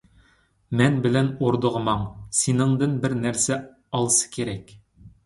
مەن 0.79 0.95
بىلەن 1.01 1.27
ئوردىغا 1.47 1.81
ماڭ، 1.87 2.01
سېنىڭدىن 2.37 2.97
بىر 3.05 3.15
نەرسە 3.27 3.59
ئالسا 3.99 4.31
كېرەك. 4.39 4.75